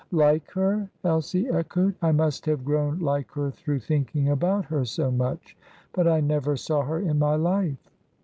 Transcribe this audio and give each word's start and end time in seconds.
"Like 0.11 0.49
her?" 0.53 0.89
Elsie 1.03 1.47
echoed. 1.49 1.93
"I 2.01 2.11
must 2.11 2.47
have 2.47 2.65
grown 2.65 2.97
like 2.97 3.29
her 3.33 3.51
through 3.51 3.81
thinking 3.81 4.29
about 4.29 4.65
her 4.65 4.83
so 4.83 5.11
much! 5.11 5.55
But 5.93 6.07
I 6.07 6.21
never 6.21 6.57
saw 6.57 6.81
her 6.81 6.97
in 6.99 7.19
my 7.19 7.35
life." 7.35 7.87